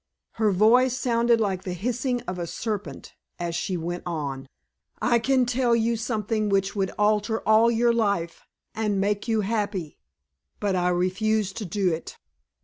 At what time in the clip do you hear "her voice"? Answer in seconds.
0.41-0.97